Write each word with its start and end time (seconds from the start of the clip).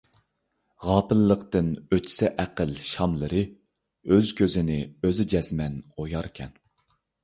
غاپىللىقتىن 0.85 1.69
ئۆچسە 1.91 2.31
ئەقىل 2.45 2.75
شاملىرى، 2.95 3.45
ئۆز 4.11 4.35
كۆزىنى 4.43 4.83
ئۆزى 4.91 5.31
جەزمەن 5.37 5.83
ئوياركەن... 5.97 6.63